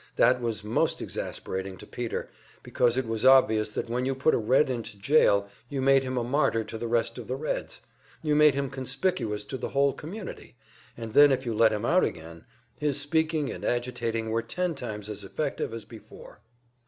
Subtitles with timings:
[0.15, 2.27] That was most exasperating to Peter,
[2.63, 6.17] because it was obvious that when you put a Red into jail, you made him
[6.17, 7.81] a martyr to the rest of the Reds
[8.23, 10.55] you made him conspicuous to the whole community,
[10.97, 12.45] and then if you let him out again,
[12.79, 16.39] his speaking and agitating were ten times as effective as before.